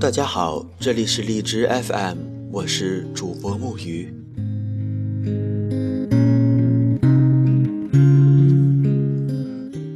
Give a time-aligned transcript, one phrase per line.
[0.00, 2.18] 大家好，这里是荔枝 FM，
[2.50, 4.12] 我是主播木鱼。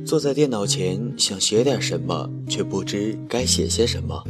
[0.06, 4.22] 坐在电脑前想写点什么，却不知该写些什么。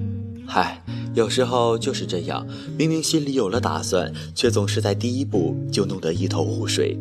[0.46, 0.82] 嗨，
[1.14, 2.46] 有时候就是这样，
[2.78, 6.98] 明明心里有了打算，却总是在第一步就弄得一头雾水。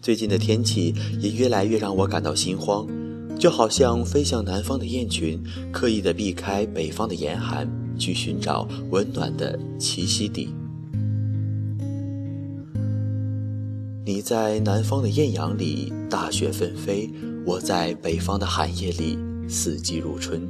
[0.00, 2.86] 最近的天气也越来越让我感到心慌。
[3.38, 5.42] 就好像飞向南方的雁群，
[5.72, 10.48] 刻意的避开北方的严寒，去寻找温暖的栖息地。
[14.04, 17.08] 你在南方的艳阳里，大雪纷飞；
[17.46, 19.16] 我在北方的寒夜里，
[19.48, 20.42] 四季如春。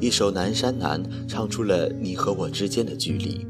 [0.00, 3.46] 一首《南山南》唱出了你和我之间的距离。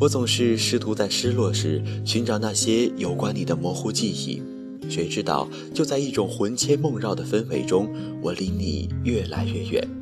[0.00, 4.40] 我总是试图在失落时寻找那些有关你的模糊记忆。
[4.88, 7.88] 谁知道，就在一种魂牵梦绕的氛围中，
[8.22, 10.01] 我离你越来越远。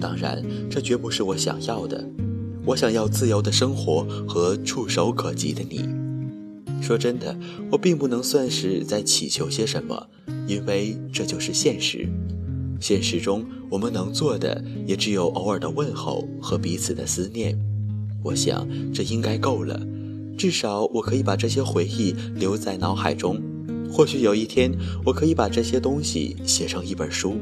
[0.00, 2.04] 当然，这绝不是我想要的。
[2.64, 5.88] 我想要自由的生活和触手可及的你。
[6.80, 7.36] 说真的，
[7.70, 10.08] 我并不能算是在祈求些什么，
[10.46, 12.08] 因为这就是现实。
[12.80, 17.56] 现实中，我们能做的也只有偶尔的问候和彼此的思念。
[18.24, 19.80] 我想，这应该够了。
[20.36, 23.40] 至少，我可以把这些回忆留在脑海中。
[23.92, 24.72] 或许有一天，
[25.04, 27.36] 我可以把这些东西写成一本书，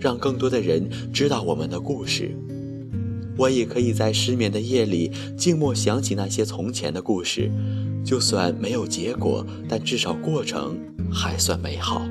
[0.00, 2.30] 让更多的人知道我们的故事。
[3.36, 7.50] 我也可以在失眠的夜里静默想起那些从前的故事，
[8.04, 10.76] 就算没有结果，但至少过程
[11.12, 12.02] 还算美好。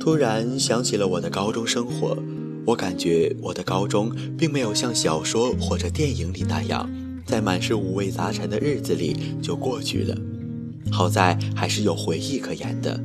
[0.00, 2.16] 突然想起了我的高中生活。
[2.64, 6.90] 我感觉我的高中并没有像小说或者电影里那样，
[7.26, 10.16] 在满是五味杂陈的日子里就过去了。
[10.90, 12.98] 好在还是有回忆可言的，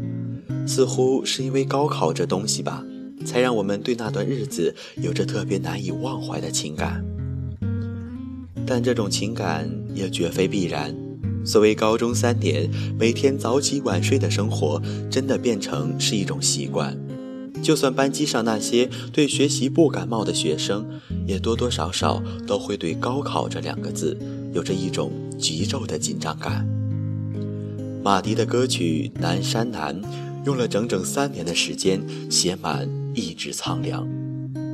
[0.67, 2.85] 似乎是因为高考这东西吧，
[3.25, 7.03] 才让我们对那段日子有着特别难以忘怀的情感。
[8.65, 10.95] 但这种情感也绝非必然。
[11.43, 12.69] 所谓高中三年
[12.99, 14.79] 每天早起晚睡的生活，
[15.09, 16.95] 真的变成是一种习惯。
[17.61, 20.85] 就算班级上那些对学习不感冒的学生，
[21.27, 24.17] 也多多少少都会对高考这两个字
[24.53, 26.67] 有着一种急骤的紧张感。
[28.03, 30.01] 马迪的歌曲《南山南》
[30.45, 34.07] 用了整整三年的时间写满一纸苍凉，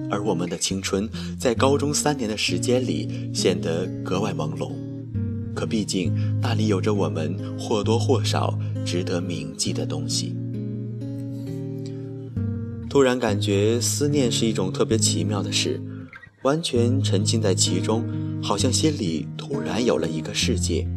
[0.09, 4.71] 而我们的青春在高中三年的时间里显得格外朦胧。
[5.53, 10.33] 可毕竟那里有着我们或多或少值得铭记的东西。
[12.89, 15.79] 突然感觉思念是一种特别奇妙的事，
[16.43, 18.03] 完全沉浸在其中，
[18.41, 20.87] 好像心里突然有了一个世界。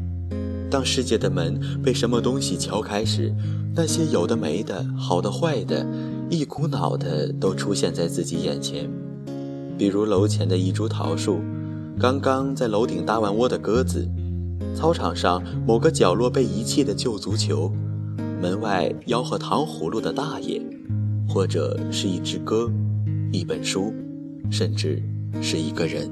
[0.71, 3.35] 当世界的门被什么东西敲开时，
[3.75, 5.85] 那些有的没的、好的坏的，
[6.31, 8.89] 一股脑的都出现在自己眼前。
[9.77, 11.41] 比如楼前的一株桃树，
[11.99, 14.09] 刚刚在楼顶搭完窝的鸽子，
[14.77, 17.73] 操场上某个角落被遗弃的旧足球，
[18.41, 20.63] 门外吆喝糖葫芦的大爷。
[21.33, 22.69] 或者是一支歌，
[23.31, 23.95] 一本书，
[24.51, 25.01] 甚至
[25.41, 26.11] 是一个人。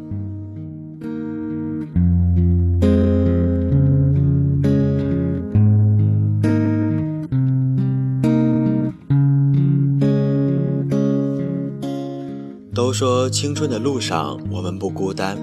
[12.73, 15.37] 都说青春的路上我们不孤单，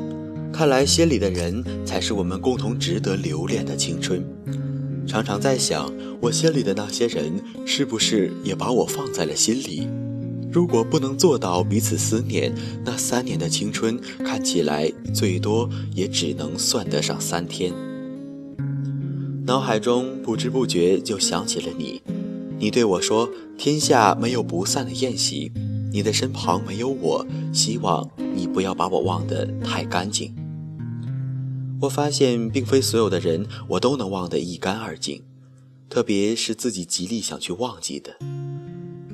[0.53, 4.23] 看来心里的人才是我们共同值得留恋的青春。
[5.07, 9.87] 常常在想，我心里的那些人，是不是也把我放在了心里？
[10.51, 17.73] 如果不能做到彼此思念，那三年的青春看起来最多也只能算得上三天。
[19.45, 22.01] 脑海中不知不觉就想起了你，
[22.57, 25.51] 你对我说：“天下没有不散的宴席，
[25.91, 30.33] 你的身旁没有我，希望你不要把我忘得太干净。”
[31.85, 35.21] 我发现，并非所有的人我都能忘得一干二净，
[35.89, 38.15] 特别是自己极力想去忘记的。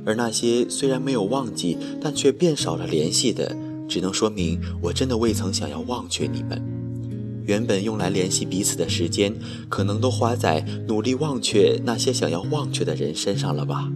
[0.06, 3.56] 而那些虽然没有忘记，但却变少了联系的，
[3.88, 6.62] 只能说明我真的未曾想要忘却你们。
[7.46, 9.36] 原本用来联系彼此的时间，
[9.68, 13.92] 可能都花在努力忘却那些想要忘却的人身上了吧。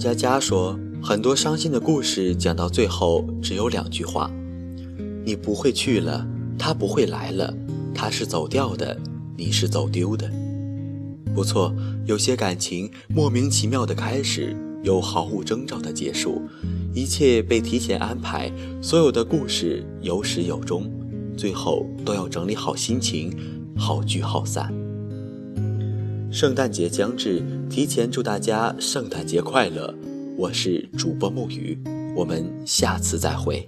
[0.00, 4.30] 佳佳说：“很多伤心的故事讲到最后只有两句话：
[5.26, 6.26] 你不会去了，
[6.58, 7.54] 他不会来了，
[7.94, 8.96] 他是走掉的，
[9.36, 10.26] 你是走丢的。
[11.34, 11.74] 不错，
[12.06, 16.40] 有些感情莫名其妙的开始，又毫无征兆的结束，
[16.94, 18.50] 一切被提前安排，
[18.80, 20.90] 所有的故事有始有终，
[21.36, 23.30] 最后都要整理好心情，
[23.76, 24.72] 好聚好散。
[26.30, 29.92] 圣诞节将至，提前祝大家圣诞节快乐！
[30.36, 31.76] 我是主播木鱼，
[32.14, 33.66] 我们下次再会。